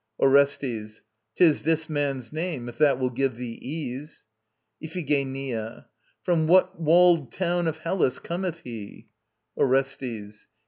[0.19, 1.03] ORESTES.
[1.35, 4.25] 'Tis this man's name, if that will give thee ease.
[4.81, 5.85] IPHIGENIA.
[6.23, 9.09] From what walled town of Hellas cometh he?
[9.55, 10.47] ORESTES.